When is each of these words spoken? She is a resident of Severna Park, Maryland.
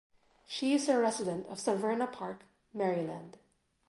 She 0.47 0.73
is 0.73 0.89
a 0.89 0.97
resident 0.97 1.45
of 1.45 1.59
Severna 1.59 2.11
Park, 2.11 2.45
Maryland. 2.73 3.37